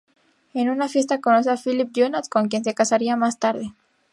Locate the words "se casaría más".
2.63-3.37